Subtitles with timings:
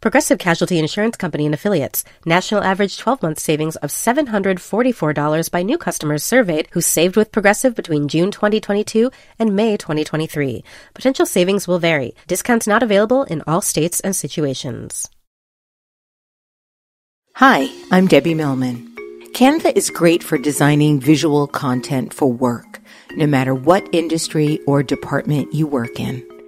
[0.00, 2.04] Progressive Casualty Insurance Company and Affiliates.
[2.24, 7.74] National average 12 month savings of $744 by new customers surveyed who saved with Progressive
[7.74, 10.62] between June 2022 and May 2023.
[10.94, 12.14] Potential savings will vary.
[12.28, 15.08] Discounts not available in all states and situations.
[17.34, 18.94] Hi, I'm Debbie Millman.
[19.32, 22.80] Canva is great for designing visual content for work,
[23.16, 26.27] no matter what industry or department you work in.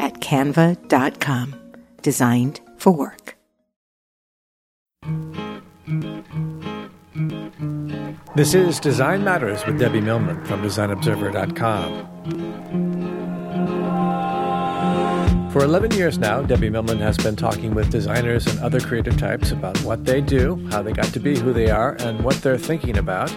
[0.00, 1.54] at canva.com.
[2.02, 3.36] Designed for work.
[8.36, 12.70] This is Design Matters with Debbie Millman from DesignObserver.com.
[15.50, 19.50] For 11 years now, Debbie Millman has been talking with designers and other creative types
[19.50, 22.56] about what they do, how they got to be who they are, and what they're
[22.56, 23.36] thinking about.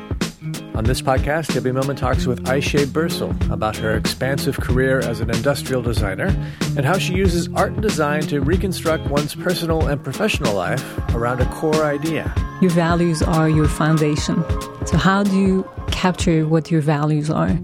[0.76, 5.30] On this podcast, Debbie Millman talks with Ayse Birsel about her expansive career as an
[5.30, 6.36] industrial designer
[6.76, 10.84] and how she uses art and design to reconstruct one's personal and professional life
[11.16, 12.34] around a core idea.
[12.62, 14.44] Your values are your foundation.
[14.86, 17.58] So, how do you capture what your values are?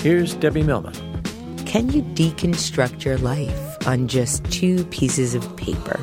[0.00, 0.94] Here's Debbie Millman.
[1.64, 5.98] Can you deconstruct your life on just two pieces of paper?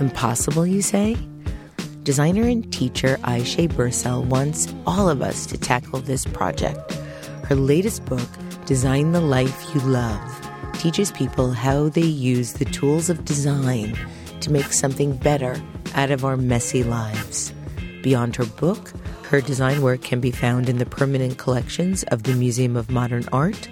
[0.00, 1.16] Impossible, you say?
[2.04, 6.92] Designer and teacher Ayse Birsel wants all of us to tackle this project.
[7.44, 8.28] Her latest book,
[8.66, 13.96] Design the Life You Love, teaches people how they use the tools of design
[14.40, 15.56] to make something better
[15.94, 17.54] out of our messy lives.
[18.02, 18.92] Beyond her book,
[19.30, 23.26] her design work can be found in the permanent collections of the Museum of Modern
[23.32, 23.66] Art,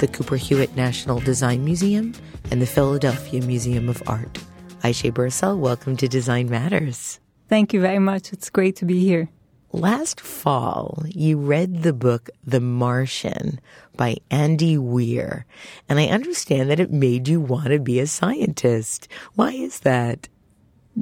[0.00, 2.14] the Cooper Hewitt National Design Museum,
[2.50, 4.38] and the Philadelphia Museum of Art.
[4.82, 7.20] Ayse Birsel, welcome to Design Matters.
[7.48, 8.32] Thank you very much.
[8.32, 9.28] It's great to be here.
[9.72, 13.60] Last fall, you read the book The Martian
[13.96, 15.44] by Andy Weir,
[15.88, 19.06] and I understand that it made you want to be a scientist.
[19.34, 20.28] Why is that?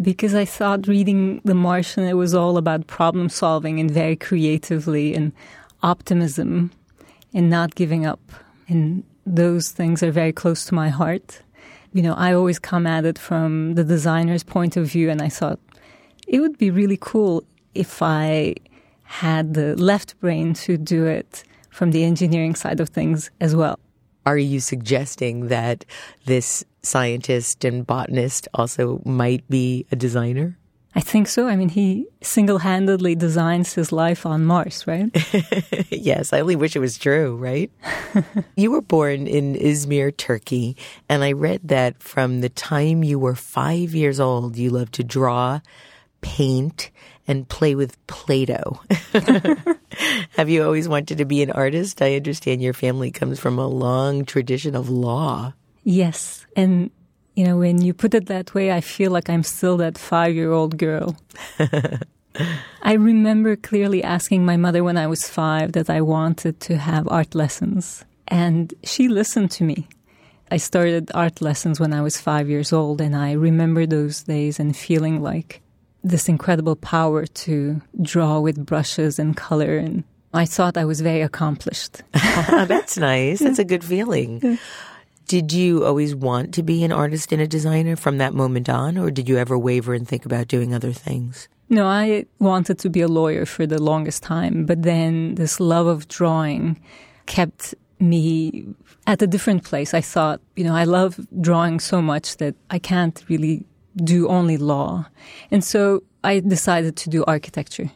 [0.03, 5.15] Because I thought reading The Martian, it was all about problem solving and very creatively
[5.15, 5.33] and
[5.83, 6.73] optimism
[7.33, 8.21] and not giving up.
[8.67, 11.43] And those things are very close to my heart.
[11.93, 15.29] You know, I always come at it from the designer's point of view, and I
[15.29, 15.61] thought,
[16.27, 18.55] it would be really cool if I
[19.05, 23.79] had the left brain to do it from the engineering side of things as well.
[24.27, 25.85] Are you suggesting that
[26.25, 30.59] this scientist and botanist also might be a designer?
[30.97, 31.49] I think so.
[31.49, 35.11] I mean, he single handedly designs his life on Mars, right?
[35.91, 37.71] yes, I only wish it was true, right?
[38.57, 40.77] you were born in Izmir, Turkey,
[41.09, 45.05] and I read that from the time you were five years old, you loved to
[45.05, 45.61] draw
[46.25, 46.91] paint
[47.29, 48.81] and play with Play Doh.
[50.37, 52.01] Have you always wanted to be an artist?
[52.01, 55.53] I understand your family comes from a long tradition of law.
[55.85, 56.47] Yes.
[56.57, 56.91] And,
[57.35, 60.35] you know, when you put it that way, I feel like I'm still that five
[60.35, 61.17] year old girl.
[62.83, 67.07] I remember clearly asking my mother when I was five that I wanted to have
[67.09, 68.05] art lessons.
[68.27, 69.89] And she listened to me.
[70.51, 74.61] I started art lessons when I was five years old, and I remember those days
[74.61, 75.63] and feeling like
[76.05, 80.05] this incredible power to draw with brushes and color and
[80.35, 82.03] I thought I was very accomplished.
[82.13, 83.39] That's nice.
[83.39, 84.59] That's a good feeling.
[85.29, 88.99] Did you always want to be an artist and a designer from that moment on,
[88.99, 91.49] or did you ever waver and think about doing other things?
[91.71, 95.87] No, I wanted to be a lawyer for the longest time, but then this love
[95.87, 96.81] of drawing
[97.27, 98.67] kept me
[99.07, 99.95] at a different place.
[99.95, 103.65] I thought, you know, I love drawing so much that I can't really
[103.97, 105.07] do only law.
[105.51, 107.91] And so I decided to do architecture.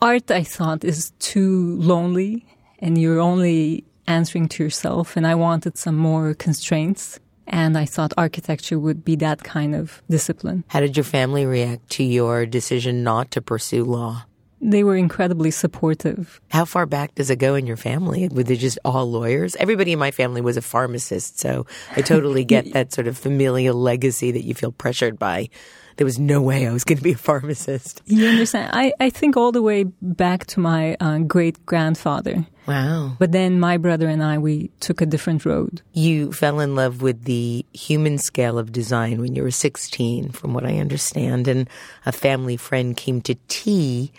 [0.00, 2.44] Art, I thought, is too lonely
[2.80, 5.16] and you're only answering to yourself.
[5.16, 7.20] And I wanted some more constraints.
[7.46, 10.64] And I thought architecture would be that kind of discipline.
[10.68, 14.24] How did your family react to your decision not to pursue law?
[14.64, 16.40] They were incredibly supportive.
[16.50, 18.28] How far back does it go in your family?
[18.28, 19.56] Were they just all lawyers?
[19.56, 21.66] Everybody in my family was a pharmacist, so
[21.96, 25.48] I totally get that sort of familial legacy that you feel pressured by.
[25.96, 28.02] There was no way I was going to be a pharmacist.
[28.06, 28.70] You understand?
[28.72, 32.46] I, I think all the way back to my uh, great grandfather.
[32.66, 33.16] Wow.
[33.18, 35.82] But then my brother and I, we took a different road.
[35.92, 40.54] You fell in love with the human scale of design when you were 16, from
[40.54, 41.68] what I understand, and
[42.06, 44.12] a family friend came to tea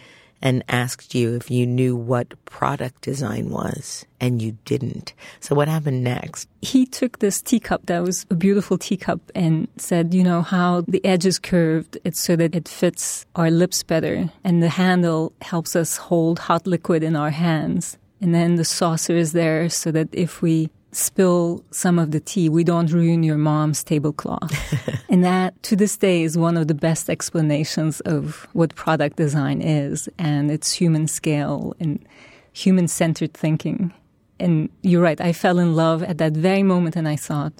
[0.43, 5.13] and asked you if you knew what product design was, and you didn't.
[5.39, 6.49] So what happened next?
[6.61, 11.03] He took this teacup that was a beautiful teacup and said, you know, how the
[11.05, 15.75] edge is curved, it's so that it fits our lips better, and the handle helps
[15.75, 17.97] us hold hot liquid in our hands.
[18.19, 22.49] And then the saucer is there so that if we spill some of the tea,
[22.49, 24.53] we don't ruin your mom's tablecloth.
[25.09, 29.61] and that, to this day, is one of the best explanations of what product design
[29.61, 32.03] is and its human scale and
[32.53, 33.93] human centered thinking.
[34.39, 37.53] And you're right, I fell in love at that very moment and I thought,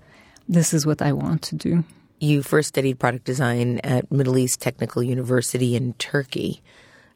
[0.48, 1.84] this is what I want to do.
[2.20, 6.62] You first studied product design at Middle East Technical University in Turkey.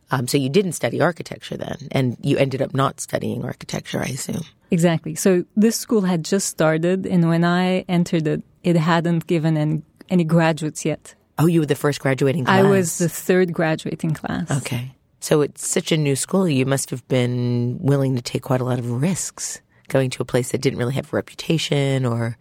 [0.09, 4.05] Um, so you didn't study architecture then, and you ended up not studying architecture, I
[4.05, 4.43] assume.
[4.71, 5.15] Exactly.
[5.15, 9.81] So this school had just started, and when I entered it, it hadn't given any,
[10.09, 11.15] any graduates yet.
[11.39, 12.59] Oh, you were the first graduating class?
[12.59, 14.49] I was the third graduating class.
[14.49, 14.95] Okay.
[15.19, 16.47] So it's such a new school.
[16.47, 20.25] You must have been willing to take quite a lot of risks going to a
[20.25, 22.37] place that didn't really have a reputation or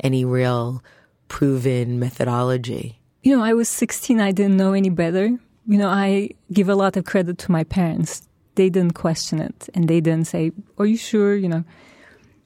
[0.00, 0.82] any real
[1.28, 3.00] proven methodology.
[3.22, 4.20] You know, I was 16.
[4.20, 5.38] I didn't know any better.
[5.66, 8.22] You know, I give a lot of credit to my parents
[8.54, 11.34] they didn't question it and they didn't say, Are you sure?
[11.34, 11.64] You know,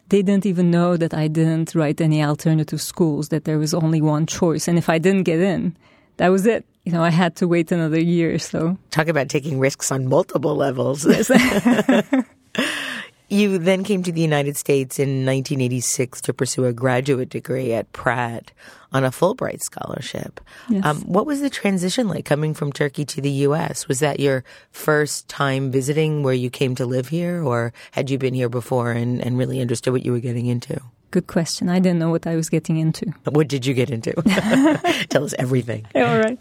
[0.09, 4.01] they didn't even know that I didn't write any alternative schools, that there was only
[4.01, 4.69] one choice.
[4.69, 5.77] And if I didn't get in,
[6.19, 6.65] that was it.
[6.85, 8.79] You know, I had to wait another year or so.
[8.91, 11.05] Talk about taking risks on multiple levels.
[13.29, 17.91] You then came to the United States in 1986 to pursue a graduate degree at
[17.93, 18.53] Pratt
[18.93, 20.41] on a Fulbright scholarship.
[20.69, 20.85] Yes.
[20.85, 23.89] Um, what was the transition like coming from Turkey to the U.S.?
[23.89, 28.19] Was that your first time visiting where you came to live here, or had you
[28.19, 30.81] been here before and, and really understood what you were getting into?
[31.13, 31.69] Good question.
[31.69, 33.07] I didn't know what I was getting into.
[33.25, 34.13] What did you get into?
[35.09, 35.87] Tell us everything.
[35.95, 36.41] All right.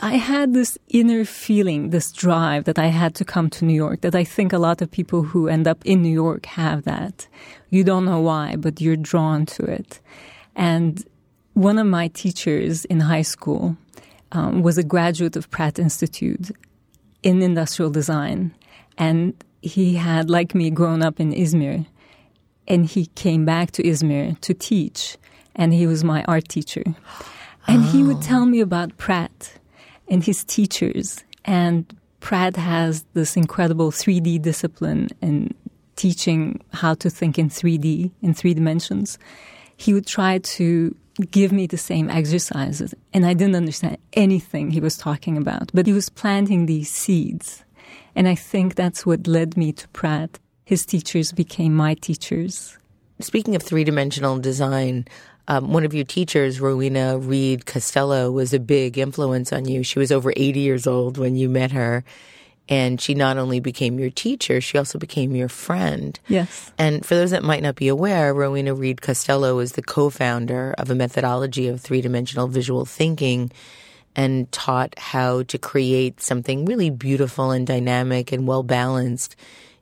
[0.00, 4.02] I had this inner feeling, this drive that I had to come to New York,
[4.02, 7.26] that I think a lot of people who end up in New York have that.
[7.70, 10.00] You don't know why, but you're drawn to it.
[10.54, 11.04] And
[11.54, 13.76] one of my teachers in high school
[14.32, 16.50] um, was a graduate of Pratt Institute
[17.22, 18.54] in industrial design.
[18.96, 21.86] And he had, like me, grown up in Izmir
[22.68, 25.16] and he came back to Izmir to teach,
[25.56, 26.84] and he was my art teacher.
[27.66, 27.88] And oh.
[27.90, 29.54] he would tell me about Pratt
[30.06, 31.24] and his teachers.
[31.44, 31.84] And
[32.20, 35.54] Pratt has this incredible 3D discipline in
[35.96, 39.18] teaching how to think in 3D, in three dimensions.
[39.76, 40.94] He would try to
[41.30, 45.86] give me the same exercises, and I didn't understand anything he was talking about, but
[45.86, 47.64] he was planting these seeds.
[48.14, 50.38] And I think that's what led me to Pratt
[50.68, 52.76] his teachers became my teachers.
[53.20, 55.06] Speaking of three dimensional design,
[55.48, 59.82] um, one of your teachers, Rowena Reed Kostellow, was a big influence on you.
[59.82, 62.04] She was over 80 years old when you met her.
[62.68, 66.20] And she not only became your teacher, she also became your friend.
[66.28, 66.70] Yes.
[66.76, 70.74] And for those that might not be aware, Rowena Reed Kostellow is the co founder
[70.76, 73.50] of a methodology of three dimensional visual thinking
[74.14, 79.34] and taught how to create something really beautiful and dynamic and well balanced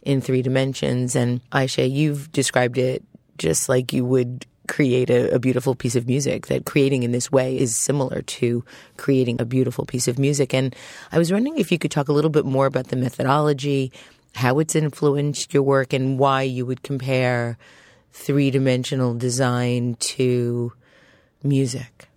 [0.06, 1.16] in three dimensions.
[1.16, 3.02] And Ayse, you've described it
[3.36, 7.30] just like you would create a, a, beautiful piece of music, that creating in this
[7.30, 8.64] way is similar to
[8.96, 10.52] creating a beautiful piece of music.
[10.54, 10.74] And
[11.12, 13.92] I was wondering if you could talk a little bit more about the methodology,
[14.34, 17.58] how it's influenced your work, and why you would compare
[18.12, 20.72] three dimensional design to
[21.44, 22.08] music.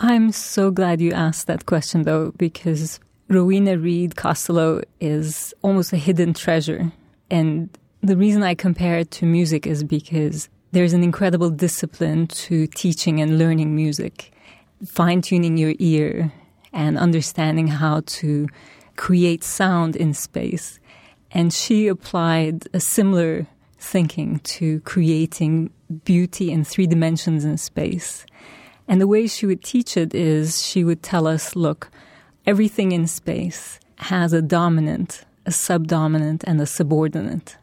[0.00, 5.96] I'm so glad you asked that question, though, because Rowena Reed Kostellow is almost a
[5.96, 6.90] hidden treasure
[7.32, 7.70] and
[8.02, 13.22] the reason I compare it to music is because there's an incredible discipline to teaching
[13.22, 14.32] and learning music,
[14.84, 16.30] fine tuning your ear
[16.74, 18.48] and understanding how to
[18.96, 20.78] create sound in space.
[21.30, 23.46] And she applied a similar
[23.78, 25.70] thinking to creating
[26.04, 28.26] beauty in three dimensions in space.
[28.86, 31.90] And the way she would teach it is she would tell us look,
[32.44, 37.56] everything in space has a dominant a subdominant and a subordinate.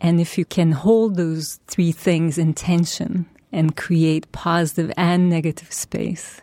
[0.00, 5.72] And if you can hold those three things in tension and create positive and negative
[5.72, 6.40] space,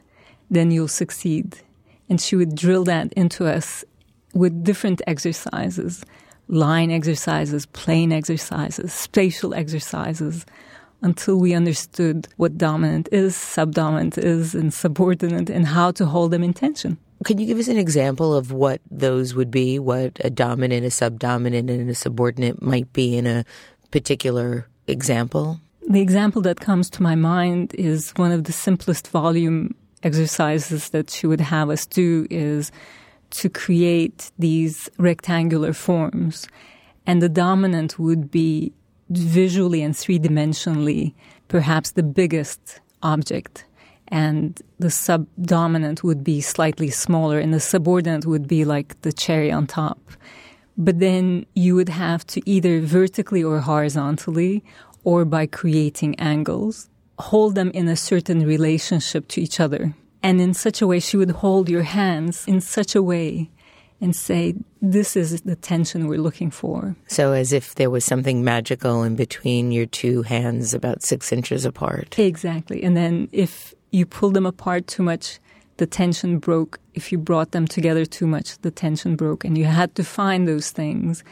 [0.49, 1.57] then you'll succeed.
[2.09, 3.83] And she would drill that into us
[4.33, 6.03] with different exercises
[6.47, 10.45] line exercises, plane exercises, spatial exercises,
[11.01, 16.43] until we understood what dominant is, subdominant is, and subordinate, and how to hold them
[16.43, 16.97] in tension.
[17.25, 19.79] Can you give us an example of what those would be?
[19.79, 23.43] What a dominant, a subdominant, and a subordinate might be in a
[23.89, 25.59] particular example?
[25.89, 31.09] The example that comes to my mind is one of the simplest volume exercises that
[31.09, 32.71] she would have us do is
[33.31, 36.47] to create these rectangular forms.
[37.07, 38.71] And the dominant would be
[39.09, 41.15] visually and three dimensionally
[41.47, 43.65] perhaps the biggest object.
[44.09, 49.51] And the subdominant would be slightly smaller, and the subordinate would be like the cherry
[49.51, 49.99] on top.
[50.77, 54.63] But then you would have to either vertically or horizontally,
[55.03, 59.95] or by creating angles, hold them in a certain relationship to each other.
[60.25, 63.51] And in such a way, she would hold your hands in such a way
[64.01, 66.95] and say, This is the tension we're looking for.
[67.05, 71.63] So, as if there was something magical in between your two hands about six inches
[71.63, 72.17] apart.
[72.17, 72.83] Exactly.
[72.83, 75.39] And then if you pull them apart too much,
[75.77, 76.79] the tension broke.
[76.93, 79.43] If you brought them together too much, the tension broke.
[79.45, 81.23] And you had to find those things.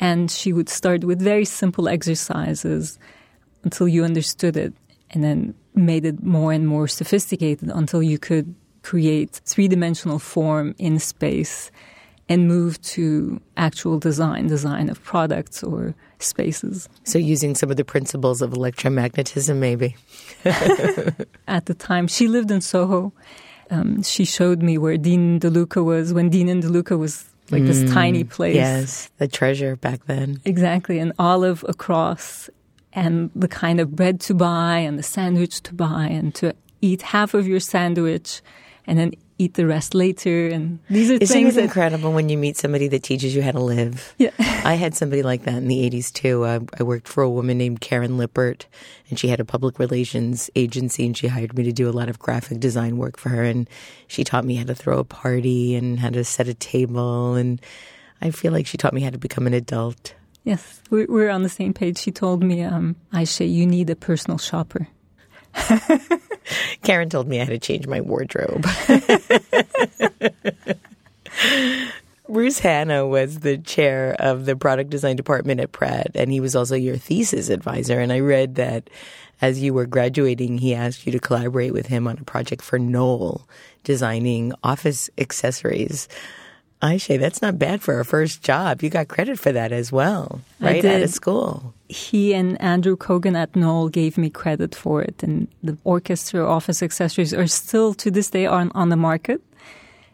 [0.00, 2.98] And she would start with very simple exercises
[3.62, 4.72] until you understood it.
[5.10, 10.74] And then made it more and more sophisticated until you could create three dimensional form
[10.78, 11.70] in space
[12.28, 16.88] and move to actual design, design of products or spaces.
[17.04, 19.96] So, using some of the principles of electromagnetism, maybe.
[21.48, 23.12] At the time, she lived in Soho.
[23.70, 27.66] Um, she showed me where Dean DeLuca was when Dean and DeLuca was like mm,
[27.66, 28.56] this tiny place.
[28.56, 30.40] Yes, the treasure back then.
[30.44, 32.48] Exactly, and olive across
[32.92, 37.02] and the kind of bread to buy and the sandwich to buy and to eat
[37.02, 38.40] half of your sandwich
[38.86, 40.48] and then eat the rest later.
[40.48, 43.52] And these are Isn't things it incredible when you meet somebody that teaches you how
[43.52, 44.14] to live?
[44.18, 44.30] Yeah.
[44.38, 46.44] I had somebody like that in the 80s too.
[46.44, 48.66] I, I worked for a woman named Karen Lippert
[49.10, 52.08] and she had a public relations agency and she hired me to do a lot
[52.08, 53.42] of graphic design work for her.
[53.42, 53.68] And
[54.06, 57.34] she taught me how to throw a party and how to set a table.
[57.34, 57.60] And
[58.20, 60.14] I feel like she taught me how to become an adult.
[60.44, 61.98] Yes, we're, on the same page.
[61.98, 64.88] She told me, um, Ayse, you need a personal shopper.
[66.82, 68.66] Karen told me I had to change my wardrobe.
[72.28, 76.56] Bruce Hannah was the chair of the product design department at Pratt, and he was
[76.56, 78.00] also your thesis advisor.
[78.00, 78.88] And I read that
[79.40, 82.78] as you were graduating, he asked you to collaborate with him on a project for
[82.78, 83.46] Knoll,
[83.82, 86.08] designing office accessories.
[86.82, 88.82] Ayse, that's not bad for a first job.
[88.82, 91.74] You got credit for that as well, right out of school.
[91.94, 96.82] He and Andrew Kogan at Knoll gave me credit for it, and the orchestra office
[96.82, 99.40] accessories are still to this day on, on the market.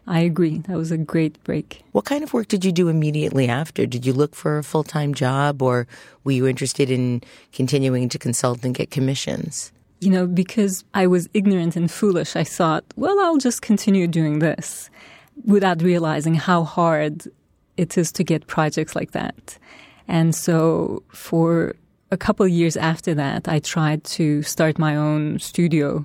[0.07, 0.59] I agree.
[0.69, 1.83] That was a great break.
[1.93, 3.87] What kind of work did you do immediately after?
[3.87, 5.87] Did you look for a full time job, or
[6.23, 9.73] were you interested in continuing to consult and get commissions?
[10.01, 14.41] You know, because I was ignorant and foolish, I thought, well, I'll just continue doing
[14.41, 14.91] this
[15.47, 17.25] without realizing how hard
[17.79, 19.59] it is to get projects like that.
[20.11, 21.77] And so for
[22.11, 26.05] a couple of years after that, I tried to start my own studio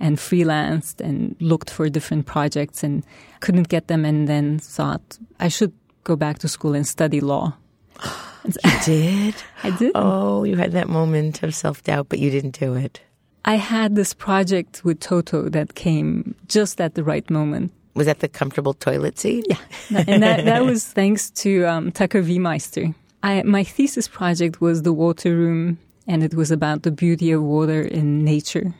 [0.00, 3.06] and freelanced and looked for different projects and
[3.38, 7.56] couldn't get them and then thought I should go back to school and study law.
[8.44, 9.34] you did?
[9.62, 9.92] I did.
[9.94, 13.00] Oh, you had that moment of self doubt, but you didn't do it.
[13.44, 17.72] I had this project with Toto that came just at the right moment.
[17.94, 19.46] Was that the comfortable toilet seat?
[19.48, 20.04] Yeah.
[20.08, 22.92] and that, that was thanks to um, Tucker Viemeister.
[23.24, 27.42] I, my thesis project was the water room, and it was about the beauty of
[27.42, 28.74] water in nature.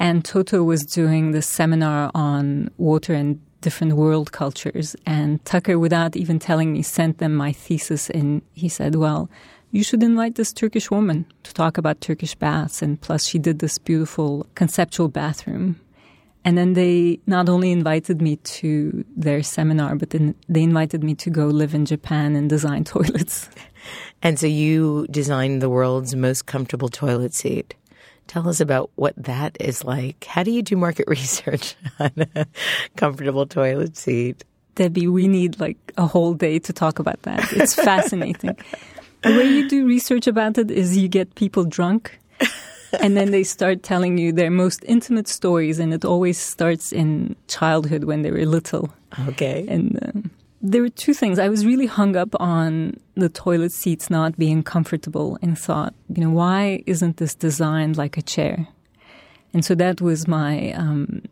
[0.00, 4.96] And Toto was doing the seminar on water and different world cultures.
[5.04, 8.08] And Tucker, without even telling me, sent them my thesis.
[8.08, 9.28] And he said, Well,
[9.70, 12.80] you should invite this Turkish woman to talk about Turkish baths.
[12.80, 15.78] And plus, she did this beautiful conceptual bathroom.
[16.44, 21.14] And then they not only invited me to their seminar, but then they invited me
[21.16, 23.50] to go live in Japan and design toilets.
[24.22, 27.74] And so you designed the world's most comfortable toilet seat.
[28.26, 30.24] Tell us about what that is like.
[30.24, 32.46] How do you do market research on a
[32.96, 34.44] comfortable toilet seat?
[34.74, 37.52] Debbie, we need like a whole day to talk about that.
[37.52, 38.56] It's fascinating.
[39.22, 42.18] the way you do research about it is you get people drunk
[43.00, 47.36] and then they start telling you their most intimate stories, and it always starts in
[47.46, 48.92] childhood when they were little.
[49.28, 49.66] Okay.
[49.68, 50.28] And uh,
[50.60, 51.38] there were two things.
[51.38, 56.22] I was really hung up on the toilet seats not being comfortable and thought, you
[56.22, 58.68] know, why isn't this designed like a chair?
[59.54, 61.22] And so that was my um,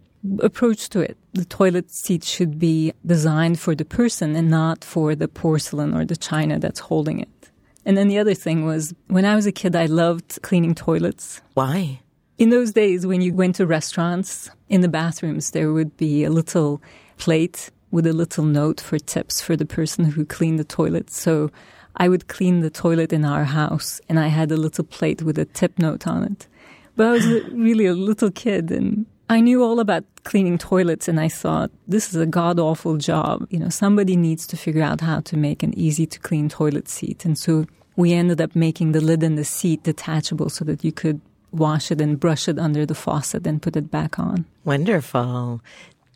[0.41, 1.17] approach to it.
[1.35, 6.05] The toilet seat should be designed for the person and not for the porcelain or
[6.05, 7.51] the china that's holding it.
[7.87, 11.41] And then the other thing was when I was a kid, I loved cleaning toilets.
[11.55, 12.01] Why?
[12.37, 16.31] In those days, when you went to restaurants, in the bathrooms, there would be a
[16.31, 16.83] little
[17.17, 21.11] plate with a little note for tips for the person who cleaned the toilet.
[21.11, 21.51] So
[21.97, 25.39] I would clean the toilet in our house and I had a little plate with
[25.39, 26.49] a tip note on it.
[26.97, 31.19] But I was really a little kid and I knew all about cleaning toilets and
[31.19, 33.47] I thought this is a god awful job.
[33.51, 36.89] You know, somebody needs to figure out how to make an easy to clean toilet
[36.89, 37.25] seat.
[37.25, 37.67] And so
[37.97, 41.91] we ended up making the lid and the seat detachable so that you could wash
[41.91, 44.45] it and brush it under the faucet and put it back on.
[44.65, 45.61] Wonderful.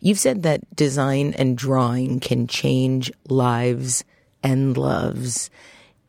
[0.00, 4.04] You've said that design and drawing can change lives
[4.42, 5.50] and loves.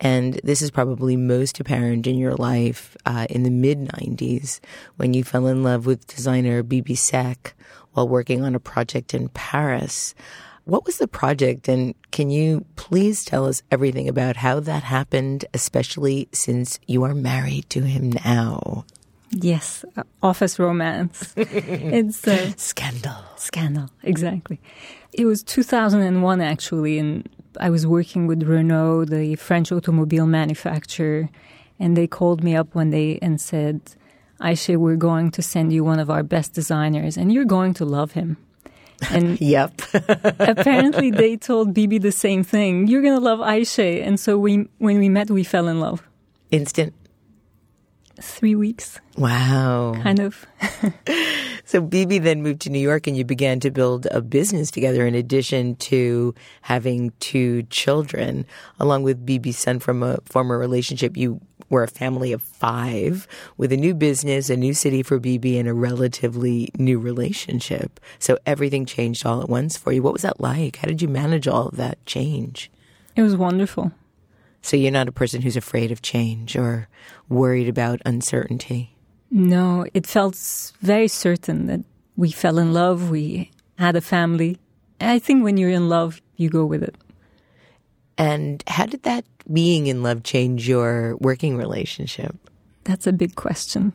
[0.01, 4.59] And this is probably most apparent in your life uh, in the mid 90s
[4.97, 7.53] when you fell in love with designer Bibi Seck
[7.93, 10.15] while working on a project in Paris.
[10.65, 15.45] What was the project, and can you please tell us everything about how that happened,
[15.53, 18.85] especially since you are married to him now?
[19.31, 21.33] Yes, uh, office romance.
[21.37, 23.23] it's a scandal.
[23.37, 24.59] Scandal, exactly.
[25.13, 27.27] It was 2001 actually, and
[27.59, 31.29] I was working with Renault, the French automobile manufacturer,
[31.79, 33.81] and they called me up one day and said,
[34.39, 37.85] Ayse, we're going to send you one of our best designers, and you're going to
[37.85, 38.37] love him.
[39.09, 39.81] And yep.
[40.37, 42.85] apparently, they told Bibi the same thing.
[42.85, 44.05] You're going to love Ayse.
[44.05, 46.07] And so we, when we met, we fell in love.
[46.51, 46.93] Instant
[48.23, 48.99] three weeks.
[49.17, 49.93] Wow.
[50.01, 50.45] Kind of.
[51.65, 55.05] so Bibi then moved to New York and you began to build a business together
[55.05, 58.45] in addition to having two children.
[58.79, 63.71] Along with Bibi's son from a former relationship, you were a family of five with
[63.71, 67.99] a new business, a new city for Bibi, and a relatively new relationship.
[68.19, 70.03] So everything changed all at once for you.
[70.03, 70.77] What was that like?
[70.77, 72.69] How did you manage all of that change?
[73.15, 73.91] It was wonderful.
[74.61, 76.87] So you're not a person who's afraid of change or
[77.29, 78.95] worried about uncertainty?
[79.31, 80.35] No, it felt
[80.81, 81.81] very certain that
[82.15, 84.59] we fell in love, we had a family.
[84.99, 86.95] I think when you're in love, you go with it.
[88.17, 92.35] And how did that being in love change your working relationship?
[92.83, 93.93] That's a big question.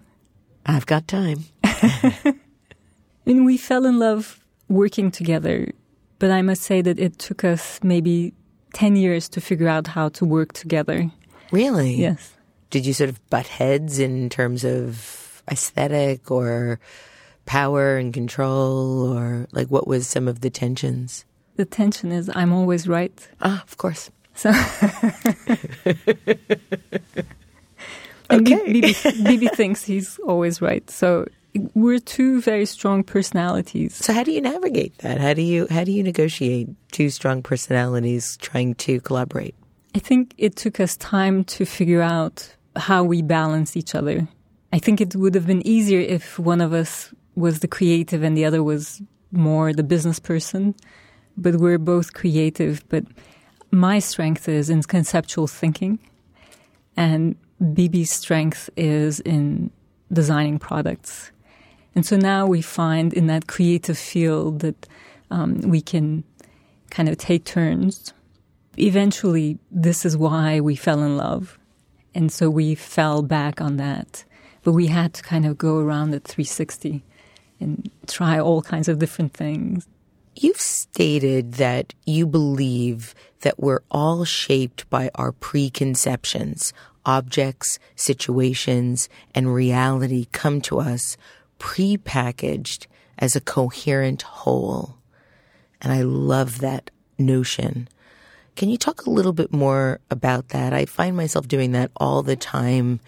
[0.64, 1.45] I've got time.
[3.25, 5.71] and we fell in love working together,
[6.19, 8.33] but I must say that it took us maybe
[8.77, 11.11] 10 years to figure out how to work together.
[11.51, 11.95] Really?
[11.95, 12.35] Yes.
[12.69, 16.79] Did you sort of butt heads in terms of aesthetic or
[17.47, 21.25] power and control or like what was some of the tensions?
[21.57, 23.17] The tension is I'm always right.
[23.41, 24.11] Ah, of course.
[24.35, 24.51] So
[28.29, 28.73] and okay.
[28.73, 30.85] Bibi, Bibi thinks he's always right.
[30.91, 31.25] So
[31.75, 33.95] we're two very strong personalities.
[33.95, 35.21] So how do you navigate that?
[35.21, 39.55] How do you how do you negotiate two strong personalities trying to collaborate?
[39.95, 44.29] I think it took us time to figure out how we balance each other.
[44.73, 48.37] I think it would have been easier if one of us was the creative and
[48.37, 49.01] the other was
[49.33, 50.75] more the business person.
[51.37, 52.87] But we're both creative.
[52.88, 53.05] But
[53.71, 55.99] my strength is in conceptual thinking,
[56.97, 59.71] and Bibi's strength is in
[60.12, 61.31] designing products.
[61.97, 64.87] And so now we find in that creative field that
[65.31, 66.25] um, we can
[66.91, 68.13] kind of take turns.
[68.79, 71.59] Eventually, this is why we fell in love.
[72.15, 74.25] And so we fell back on that.
[74.63, 77.03] But we had to kind of go around at 360
[77.61, 79.89] and try all kinds of different things.
[80.35, 86.75] You've stated that you believe that we're all shaped by our preconceptions.
[87.07, 91.17] Objects, situations, and reality come to us
[91.59, 92.87] prepackaged
[93.19, 94.97] as a coherent whole.
[95.81, 97.88] And I love that notion.
[98.57, 100.73] Can you talk a little bit more about that?
[100.73, 103.01] I find myself doing that all the time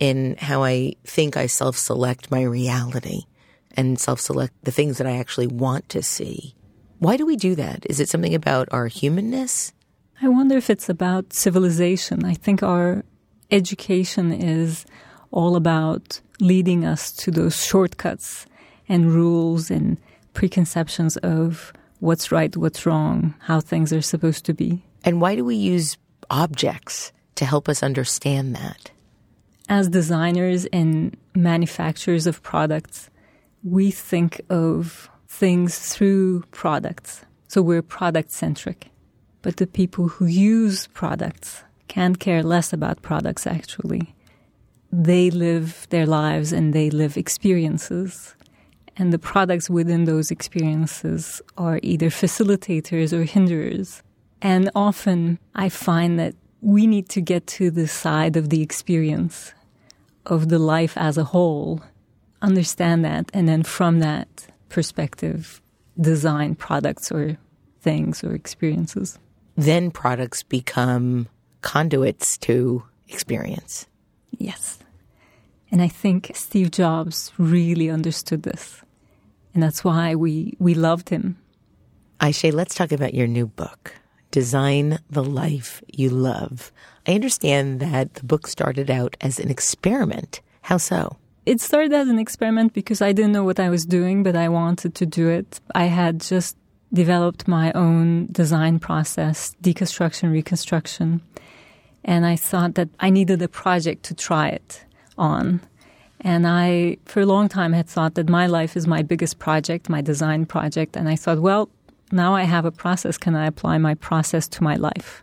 [0.00, 3.22] in how I think I self select my reality
[3.76, 6.54] and self select the things that I actually want to see.
[6.98, 7.86] Why do we do that?
[7.88, 9.72] Is it something about our humanness?
[10.20, 12.24] I wonder if it's about civilization.
[12.24, 13.04] I think our
[13.50, 14.84] education is
[15.30, 18.46] all about leading us to those shortcuts
[18.88, 19.98] and rules and
[20.34, 24.82] preconceptions of what's right, what's wrong, how things are supposed to be.
[25.04, 25.96] And why do we use
[26.30, 28.90] objects to help us understand that?
[29.68, 33.08] As designers and manufacturers of products,
[33.62, 37.24] we think of things through products.
[37.48, 38.88] So we're product centric.
[39.42, 44.14] But the people who use products can't care less about products actually
[44.92, 48.34] they live their lives and they live experiences.
[48.96, 54.02] And the products within those experiences are either facilitators or hinderers.
[54.42, 59.54] And often I find that we need to get to the side of the experience
[60.26, 61.82] of the life as a whole,
[62.42, 65.62] understand that, and then from that perspective,
[65.98, 67.38] design products or
[67.80, 69.18] things or experiences.
[69.56, 71.28] Then products become
[71.62, 73.86] conduits to experience.
[74.38, 74.78] Yes.
[75.70, 78.82] And I think Steve Jobs really understood this.
[79.54, 81.38] And that's why we, we loved him.
[82.20, 83.94] Ayse, let's talk about your new book,
[84.30, 86.72] Design the Life You Love.
[87.06, 90.40] I understand that the book started out as an experiment.
[90.62, 91.16] How so?
[91.46, 94.48] It started as an experiment because I didn't know what I was doing, but I
[94.48, 95.60] wanted to do it.
[95.74, 96.56] I had just
[96.92, 101.22] developed my own design process, deconstruction, reconstruction.
[102.04, 104.84] And I thought that I needed a project to try it
[105.20, 105.60] on.
[106.22, 109.88] And I, for a long time, had thought that my life is my biggest project,
[109.88, 110.96] my design project.
[110.96, 111.68] And I thought, well,
[112.12, 113.16] now I have a process.
[113.16, 115.22] Can I apply my process to my life?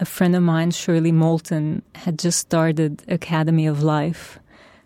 [0.00, 4.40] A friend of mine, Shirley Moulton, had just started Academy of Life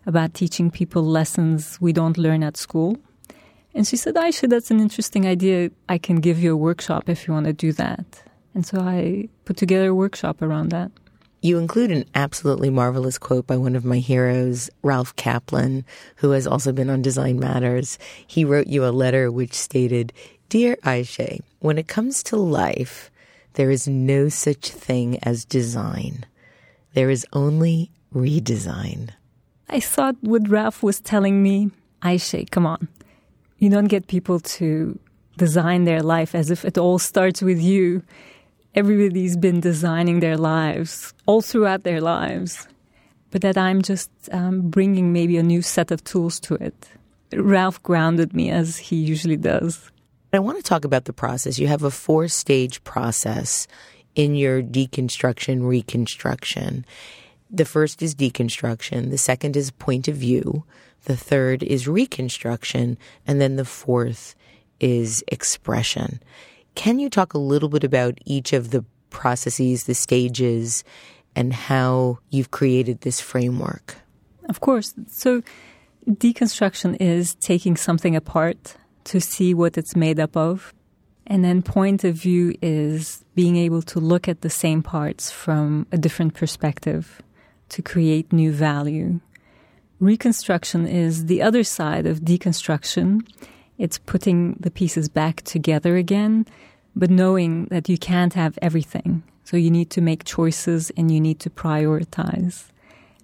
[0.04, 2.96] about teaching people lessons we don't learn at school.
[3.74, 5.70] And she said, Ayse, that's an interesting idea.
[5.88, 8.22] I can give you a workshop if you want to do that.
[8.54, 10.90] And so I put together a workshop around that.
[11.40, 15.84] You include an absolutely marvelous quote by one of my heroes, Ralph Caplan,
[16.16, 17.96] who has also been on Design Matters.
[18.26, 20.12] He wrote you a letter which stated,
[20.48, 23.10] Dear Ayse, when it comes to life,
[23.52, 26.26] there is no such thing as design.
[26.94, 29.10] There is only redesign.
[29.68, 31.70] I thought what Ralph was telling me,
[32.02, 32.88] Ayse, come on.
[33.58, 34.98] You don't get people to
[35.36, 38.02] design their life as if it all starts with you
[38.78, 42.68] everybody's been designing their lives all throughout their lives,
[43.32, 46.88] but that I'm just um, bringing maybe a new set of tools to it.
[47.34, 49.90] Ralph grounded me as he usually does.
[50.32, 51.58] I want to talk about the process.
[51.58, 53.66] You have a four stage process
[54.14, 56.86] in your deconstruction, reconstruction.
[57.50, 60.62] The first is deconstruction, the second is point of view,
[61.04, 64.36] the third is reconstruction, and then the fourth
[64.78, 66.20] is expression.
[66.78, 70.84] Can you talk a little bit about each of the processes, the stages,
[71.34, 73.96] and how you've created this framework?
[74.48, 74.94] Of course.
[75.08, 75.42] So,
[76.08, 78.76] deconstruction is taking something apart
[79.10, 80.72] to see what it's made up of.
[81.26, 85.88] And then point of view is being able to look at the same parts from
[85.90, 87.20] a different perspective
[87.70, 89.18] to create new value.
[89.98, 93.26] Reconstruction is the other side of deconstruction.
[93.78, 96.46] It's putting the pieces back together again
[96.98, 99.22] but knowing that you can't have everything.
[99.44, 102.66] So you need to make choices and you need to prioritize.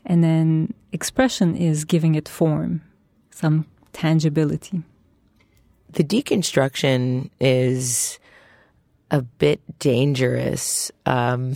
[0.07, 2.83] And then expression is giving it form,
[3.31, 4.83] some tangibility.
[5.91, 8.19] The deconstruction is
[9.11, 10.91] a bit dangerous.
[11.05, 11.55] Um,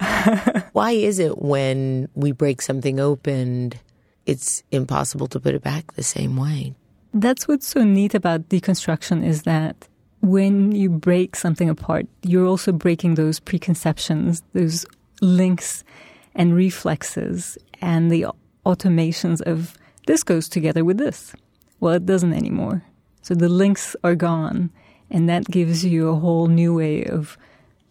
[0.72, 3.72] why is it when we break something open,
[4.26, 6.74] it's impossible to put it back the same way?
[7.18, 9.88] That's what's so neat about deconstruction is that
[10.20, 14.84] when you break something apart, you're also breaking those preconceptions, those
[15.22, 15.82] links
[16.34, 18.26] and reflexes and the
[18.66, 21.32] automations of this goes together with this.
[21.80, 22.84] Well, it doesn't anymore.
[23.22, 24.68] So the links are gone,
[25.10, 27.38] and that gives you a whole new way of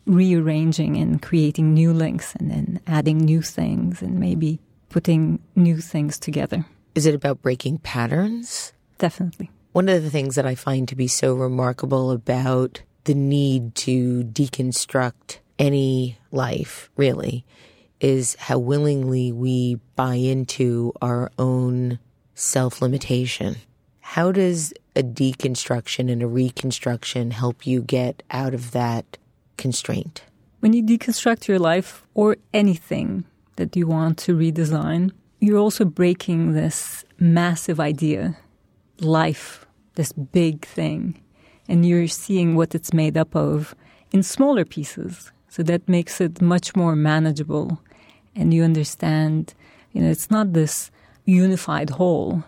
[0.06, 4.60] rearranging and creating new links and then adding new things and maybe
[4.90, 6.64] putting new things together.
[6.94, 8.72] Is it about breaking patterns?
[8.98, 9.52] Definitely.
[9.72, 14.24] One of the things that I find to be so remarkable about the need to
[14.24, 17.46] deconstruct any life, really,
[18.00, 22.00] is how willingly we buy into our own
[22.36, 23.58] self limitation.
[24.00, 29.18] How does a deconstruction and a reconstruction help you get out of that
[29.58, 30.24] constraint?
[30.60, 33.26] When you deconstruct your life or anything
[33.58, 38.38] that you want to redesign, you're also breaking this massive idea
[39.00, 41.22] life this big thing,
[41.68, 43.76] and you're seeing what it's made up of
[44.12, 45.32] in smaller pieces.
[45.50, 47.80] So that makes it much more manageable,
[48.36, 49.54] and you understand,
[49.94, 50.92] you know, it's not this
[51.24, 52.44] unified whole.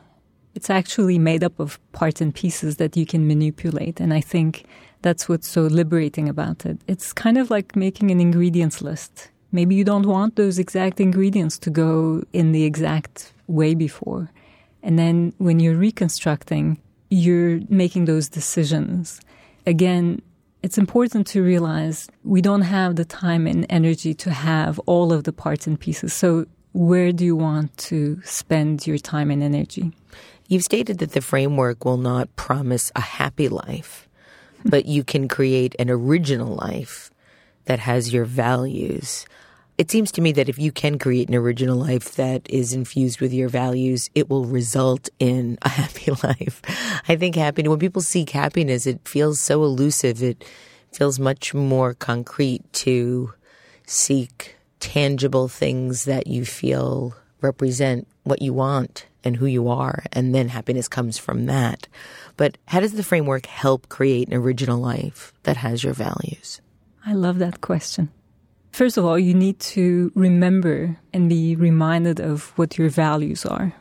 [0.55, 4.65] It's actually made up of parts and pieces that you can manipulate, and I think
[5.01, 6.79] that's what's so liberating about it.
[6.87, 9.29] It's kind of like making an ingredients list.
[9.51, 14.29] Maybe you don't want those exact ingredients to go in the exact way before.
[14.87, 19.19] And then when you're reconstructing, you're making those decisions.
[19.65, 20.21] Again,
[20.63, 25.25] it's important to realize we don't have the time and energy to have all of
[25.25, 26.13] the parts and pieces.
[26.13, 29.91] So where do you want to spend your time and energy?
[30.47, 34.07] You've stated that the framework will not promise a happy life,
[34.63, 37.11] but you can create an original life
[37.65, 39.25] that has your values.
[39.77, 43.21] It seems to me that if you can create an original life that is infused
[43.21, 46.61] with your values, it will result in a happy life.
[47.07, 50.23] I think happiness, when people seek happiness, it feels so elusive.
[50.23, 50.43] It
[50.91, 53.33] feels much more concrete to
[53.85, 60.03] seek tangible things that you feel represent what you want and who you are.
[60.11, 61.87] And then happiness comes from that.
[62.35, 66.61] But how does the framework help create an original life that has your values?
[67.05, 68.09] I love that question.
[68.71, 73.73] First of all, you need to remember and be reminded of what your values are.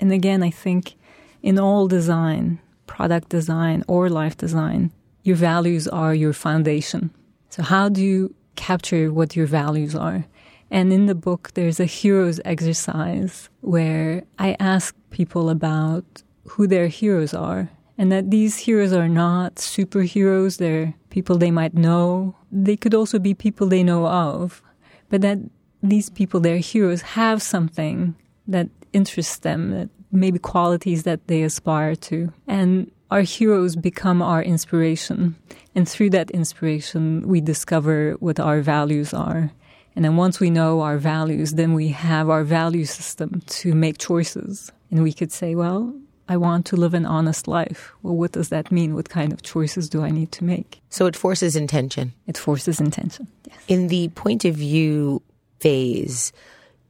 [0.00, 0.94] And again, I think
[1.42, 4.90] in all design, product design or life design,
[5.22, 7.10] your values are your foundation.
[7.50, 10.24] So, how do you capture what your values are?
[10.70, 16.88] And in the book, there's a heroes exercise where I ask people about who their
[16.88, 20.58] heroes are and that these heroes are not superheroes.
[20.58, 22.34] They're people they might know.
[22.50, 24.62] They could also be people they know of,
[25.08, 25.38] but that
[25.82, 28.14] these people, their heroes, have something
[28.46, 32.32] that interests them, that maybe qualities that they aspire to.
[32.46, 35.36] And our heroes become our inspiration.
[35.74, 39.50] And through that inspiration, we discover what our values are.
[39.96, 43.98] And then once we know our values, then we have our value system to make
[43.98, 44.70] choices.
[44.90, 45.92] And we could say, well,
[46.30, 47.92] I want to live an honest life.
[48.04, 48.94] Well, what does that mean?
[48.94, 50.80] What kind of choices do I need to make?
[50.88, 52.12] So it forces intention.
[52.28, 53.26] It forces intention.
[53.48, 53.58] Yes.
[53.66, 55.22] In the point of view
[55.58, 56.32] phase,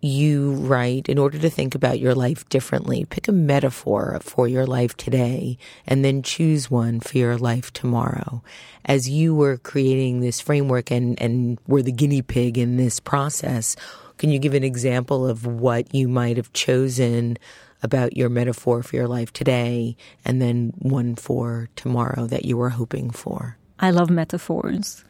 [0.02, 4.66] you write in order to think about your life differently, pick a metaphor for your
[4.66, 8.42] life today and then choose one for your life tomorrow.
[8.84, 13.74] As you were creating this framework and, and were the guinea pig in this process,
[14.18, 17.38] can you give an example of what you might have chosen
[17.82, 22.70] about your metaphor for your life today and then one for tomorrow that you were
[22.70, 23.56] hoping for?
[23.78, 25.04] I love metaphors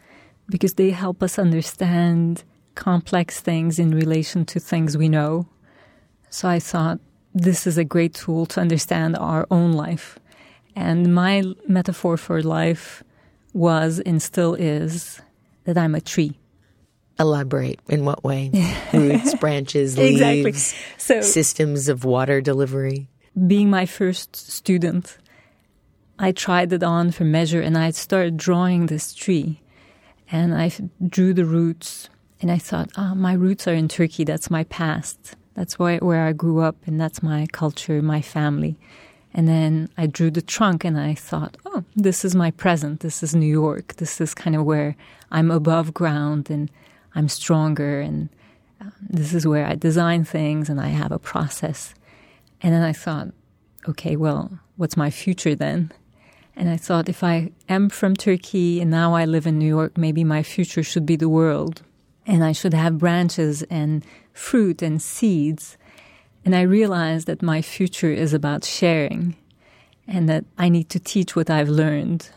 [0.49, 5.49] because they help us understand complex things in relation to things we know.
[6.31, 7.01] So I thought
[7.35, 10.19] this is a great tool to understand our own life.
[10.77, 13.03] And my metaphor for life
[13.53, 15.21] was and still is
[15.65, 16.39] that I'm a tree.
[17.21, 18.51] Elaborate in what way?
[18.93, 20.45] Roots, branches, exactly.
[20.45, 23.09] leaves, so, systems of water delivery.
[23.47, 25.19] Being my first student,
[26.19, 29.61] I tried it on for measure and I started drawing this tree.
[30.33, 30.71] And I
[31.07, 32.09] drew the roots
[32.41, 34.25] and I thought, ah, oh, my roots are in Turkey.
[34.25, 35.37] That's my past.
[35.55, 38.79] That's where, where I grew up, and that's my culture, my family.
[39.35, 43.01] And then I drew the trunk and I thought, oh, this is my present.
[43.01, 43.97] This is New York.
[43.97, 44.97] This is kind of where
[45.31, 46.71] I'm above ground and
[47.15, 48.01] I'm stronger.
[48.01, 48.29] And
[48.81, 51.95] um, this is where I design things and I have a process.
[52.63, 53.29] And then I thought,
[53.89, 55.93] okay, well, what's my future then?
[56.57, 59.97] And I thought, if I am from Turkey and now I live in New York,
[59.97, 61.83] maybe my future should be the world
[62.27, 65.77] and I should have branches and fruit and seeds.
[66.45, 69.37] And I realized that my future is about sharing
[70.07, 72.29] and that I need to teach what I've learned.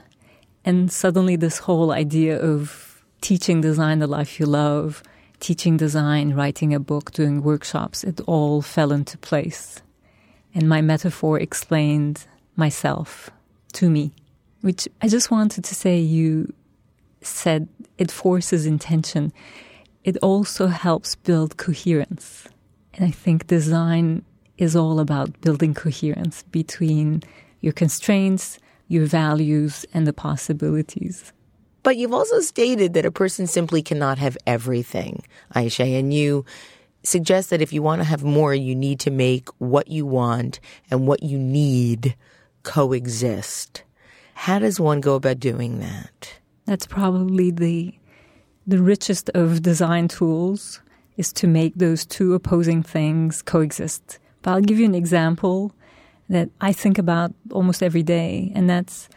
[0.65, 2.92] And suddenly, this whole idea of
[3.23, 5.01] teaching design the life you love,
[5.39, 9.81] teaching design, writing a book, doing workshops, it all fell into place.
[10.53, 13.31] And my metaphor explained myself
[13.73, 14.13] to me,
[14.61, 16.53] which I just wanted to say you
[17.21, 19.33] said it forces intention
[20.03, 22.47] it also helps build coherence.
[22.93, 24.23] And I think design
[24.57, 27.23] is all about building coherence between
[27.61, 31.31] your constraints, your values, and the possibilities.
[31.83, 36.45] But you've also stated that a person simply cannot have everything, Ayse, and you
[37.03, 40.61] suggest that if you want to have more, you need to make what you want
[40.89, 42.15] and what you need
[42.63, 43.83] coexist.
[44.33, 46.33] How does one go about doing that?
[46.65, 47.93] That's probably the
[48.65, 50.81] the richest of design tools
[51.17, 54.19] is to make those two opposing things coexist.
[54.41, 55.73] But I'll give you an example
[56.29, 59.09] that I think about almost every day, and that's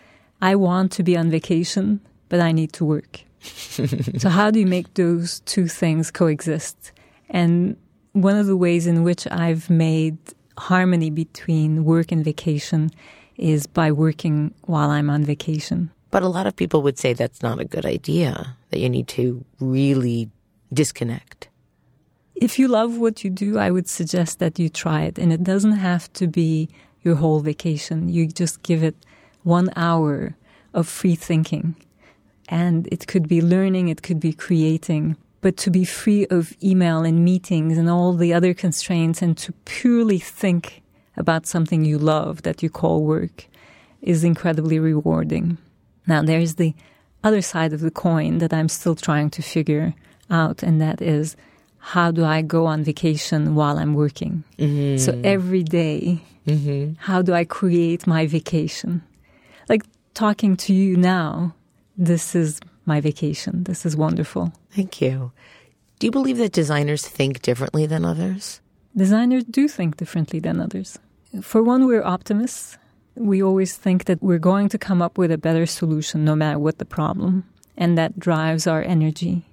[0.42, 3.20] I want to be on vacation, but I need to work.
[3.40, 6.92] so, how do you make those two things coexist?
[7.28, 7.76] And
[8.12, 10.18] one of the ways in which I've made
[10.58, 12.90] harmony between work and vacation
[13.36, 15.90] is by working while I'm on vacation.
[16.10, 19.08] But a lot of people would say that's not a good idea, that you need
[19.08, 20.30] to really
[20.72, 21.48] disconnect.
[22.34, 25.18] If you love what you do, I would suggest that you try it.
[25.18, 26.68] And it doesn't have to be
[27.02, 28.08] your whole vacation.
[28.08, 28.94] You just give it
[29.42, 30.36] one hour
[30.74, 31.76] of free thinking.
[32.48, 37.04] And it could be learning, it could be creating, but to be free of email
[37.04, 40.82] and meetings and all the other constraints and to purely think
[41.16, 43.46] about something you love that you call work
[44.02, 45.58] is incredibly rewarding.
[46.06, 46.74] Now, there's the
[47.24, 49.94] other side of the coin that I'm still trying to figure
[50.30, 51.36] out, and that is
[51.78, 54.44] how do I go on vacation while I'm working?
[54.58, 54.98] Mm-hmm.
[54.98, 56.94] So every day, mm-hmm.
[56.98, 59.02] how do I create my vacation?
[59.68, 59.82] Like
[60.14, 61.54] talking to you now,
[61.96, 63.64] this is my vacation.
[63.64, 64.52] This is wonderful.
[64.70, 65.32] Thank you.
[65.98, 68.60] Do you believe that designers think differently than others?
[68.96, 70.98] Designers do think differently than others.
[71.42, 72.78] For one, we're optimists.
[73.14, 76.58] We always think that we're going to come up with a better solution no matter
[76.58, 77.44] what the problem,
[77.76, 79.44] and that drives our energy.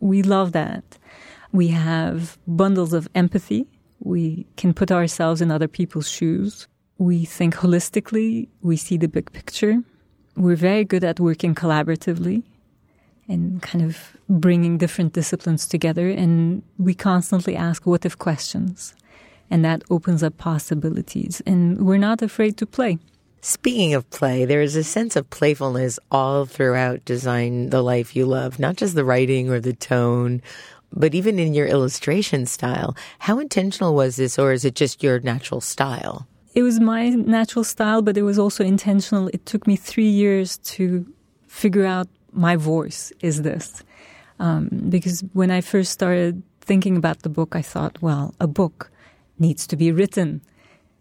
[0.00, 0.98] We love that.
[1.52, 3.66] We have bundles of empathy.
[4.00, 6.68] We can put ourselves in other people's shoes.
[6.98, 8.48] We think holistically.
[8.60, 9.82] We see the big picture.
[10.36, 12.42] We're very good at working collaboratively
[13.28, 16.08] and kind of bringing different disciplines together.
[16.08, 18.94] And we constantly ask what if questions.
[19.50, 21.42] And that opens up possibilities.
[21.46, 22.98] And we're not afraid to play.
[23.40, 28.26] Speaking of play, there is a sense of playfulness all throughout Design the Life You
[28.26, 30.42] Love, not just the writing or the tone
[30.92, 35.20] but even in your illustration style, how intentional was this, or is it just your
[35.20, 36.26] natural style?
[36.56, 39.28] It was my natural style, but it was also intentional.
[39.28, 41.06] It took me three years to
[41.46, 43.84] figure out my voice is this.
[44.38, 48.90] Um, because when I first started thinking about the book, I thought, well, a book
[49.38, 50.40] needs to be written.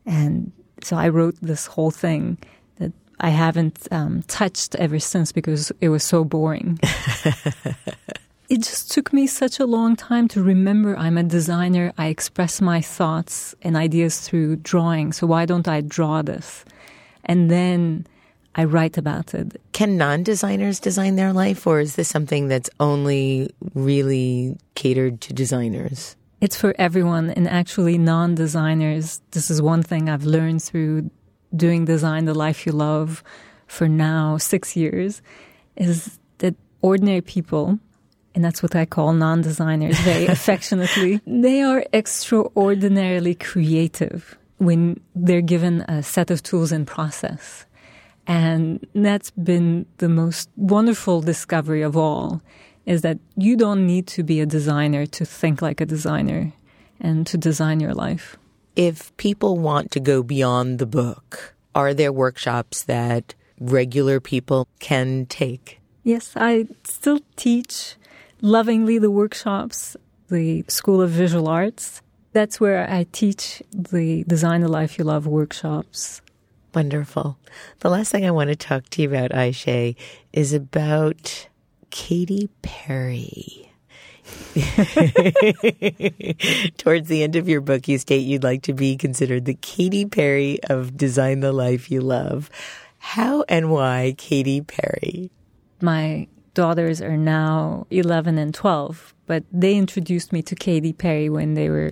[0.05, 0.51] And
[0.83, 2.37] so I wrote this whole thing
[2.79, 2.91] that
[3.21, 6.79] I haven't um, touched ever since because it was so boring.
[8.49, 11.91] it just took me such a long time to remember I'm a designer.
[11.97, 15.13] I express my thoughts and ideas through drawing.
[15.13, 16.65] So why don't I draw this?
[17.25, 18.05] And then
[18.53, 19.62] I write about it.
[19.73, 25.34] Can non designers design their life, or is this something that's only really catered to
[25.34, 26.15] designers?
[26.39, 27.31] It's for everyone.
[27.31, 31.10] And actually, non designers, this is one thing I've learned through
[31.55, 33.23] doing Design the Life You Love
[33.67, 35.21] for now six years,
[35.75, 37.79] is that ordinary people
[38.35, 41.21] and that's what I call non designers very affectionately.
[41.25, 47.65] They are extraordinarily creative when they're given a set of tools and process.
[48.27, 52.41] And that's been the most wonderful discovery of all
[52.85, 56.51] is that you don't need to be a designer to think like a designer
[56.99, 58.37] and to design your life.
[58.75, 65.25] If people want to go beyond the book, are there workshops that regular people can
[65.27, 65.79] take?
[66.03, 67.95] Yes, I still teach
[68.45, 69.97] lovingly the workshops,
[70.29, 72.03] the School of Visual Arts.
[72.31, 76.21] That's where I teach the Design the Life You Love workshops.
[76.75, 77.39] Wonderful.
[77.79, 79.95] The last thing I want to talk to you about, Ayse,
[80.31, 81.47] is about
[81.89, 83.71] Katy Perry.
[86.77, 90.05] Towards the end of your book, you state you'd like to be considered the Katy
[90.05, 92.51] Perry of Design the Life You Love.
[92.99, 95.31] How and why Katy Perry?
[95.81, 101.53] My daughters are now 11 and 12, but they introduced me to Katy Perry when
[101.53, 101.91] they were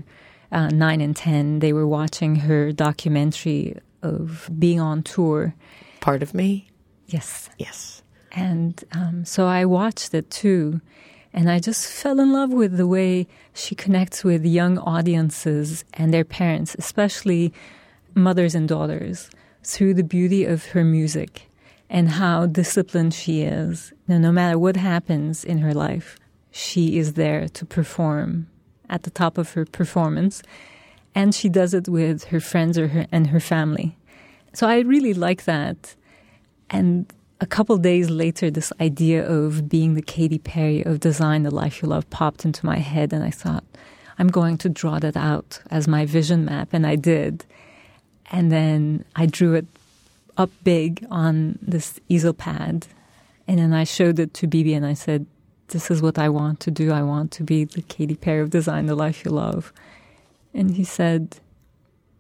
[0.51, 1.59] uh, 9 and 10.
[1.59, 5.53] They were watching her documentary of being on tour.
[5.99, 6.71] Part of me?
[7.07, 7.49] Yes.
[7.59, 8.01] Yes.
[8.31, 10.81] And um, so I watched it too.
[11.31, 16.13] And I just fell in love with the way she connects with young audiences and
[16.13, 17.53] their parents, especially
[18.15, 19.29] mothers and daughters,
[19.63, 21.49] through the beauty of her music
[21.89, 23.93] and how disciplined she is.
[24.07, 26.17] Now, no matter what happens in her life,
[26.51, 28.47] she is there to perform
[28.89, 30.43] at the top of her performance.
[31.15, 33.97] And she does it with her friends or her, and her family.
[34.53, 35.95] So I really like that.
[36.69, 41.51] And a couple days later, this idea of being the Katy Perry of Design the
[41.51, 43.13] Life You Love popped into my head.
[43.13, 43.63] And I thought,
[44.17, 46.69] I'm going to draw that out as my vision map.
[46.71, 47.45] And I did.
[48.31, 49.65] And then I drew it
[50.37, 52.87] up big on this easel pad.
[53.47, 55.25] And then I showed it to Bibi and I said,
[55.69, 56.91] This is what I want to do.
[56.91, 59.73] I want to be the Katy Perry of Design the Life You Love.
[60.53, 61.37] And he said,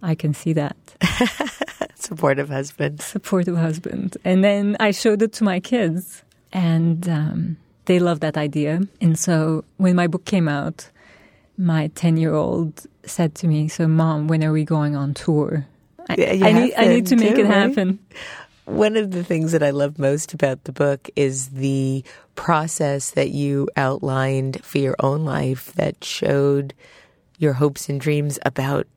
[0.01, 0.75] I can see that.
[1.95, 3.01] Supportive husband.
[3.01, 4.17] Supportive husband.
[4.25, 8.81] And then I showed it to my kids and um, they loved that idea.
[8.99, 10.89] And so when my book came out,
[11.57, 15.65] my 10 year old said to me, So, mom, when are we going on tour?
[16.09, 17.99] I, I need, I need to make too, it happen.
[18.67, 18.75] Right?
[18.75, 22.03] One of the things that I love most about the book is the
[22.35, 26.73] process that you outlined for your own life that showed
[27.37, 28.87] your hopes and dreams about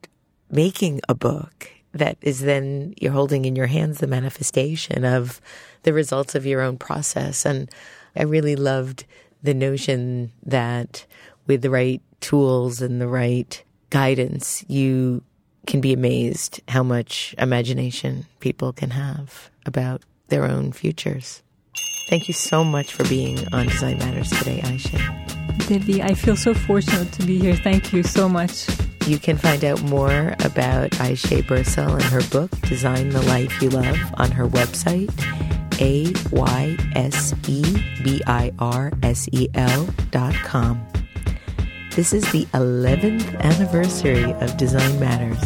[0.49, 5.41] making a book that is then you're holding in your hands the manifestation of
[5.83, 7.45] the results of your own process.
[7.45, 7.69] And
[8.15, 9.05] I really loved
[9.43, 11.05] the notion that
[11.45, 15.23] with the right tools and the right guidance, you
[15.67, 21.43] can be amazed how much imagination people can have about their own futures.
[22.09, 25.67] Thank you so much for being on Design Matters today, Ayse.
[25.67, 27.55] Debbie, I feel so fortunate to be here.
[27.55, 28.65] Thank you so much.
[29.05, 33.69] You can find out more about Ayse Birsel and her book, Design the Life You
[33.69, 35.11] Love, on her website,
[35.81, 37.61] A Y S E
[38.03, 40.85] B I R S E L dot com.
[41.97, 45.43] This is the 11th anniversary of Design Matters,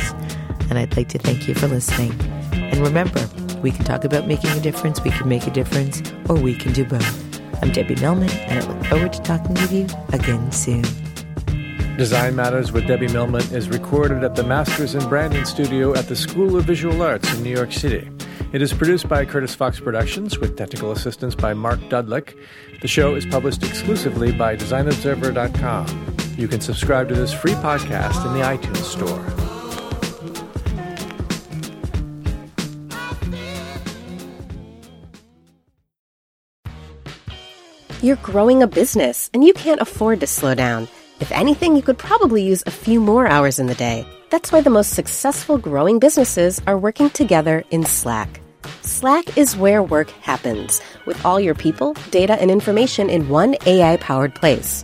[0.69, 2.11] and I'd like to thank you for listening.
[2.51, 3.25] And remember,
[3.61, 6.73] we can talk about making a difference, we can make a difference, or we can
[6.73, 7.41] do both.
[7.63, 10.83] I'm Debbie Millman, and I look forward to talking with you again soon.
[11.95, 16.17] Design Matters with Debbie Millman is recorded at the Masters in Branding Studio at the
[16.17, 18.11] School of Visual Arts in New York City.
[18.51, 22.37] It is produced by Curtis Fox Productions with technical assistance by Mark Dudlick.
[22.81, 26.10] The show is published exclusively by DesignObserver.com.
[26.37, 29.19] You can subscribe to this free podcast in the iTunes Store.
[38.01, 40.87] You're growing a business and you can't afford to slow down.
[41.19, 44.07] If anything, you could probably use a few more hours in the day.
[44.31, 48.41] That's why the most successful growing businesses are working together in Slack.
[48.81, 53.97] Slack is where work happens, with all your people, data, and information in one AI
[53.97, 54.83] powered place.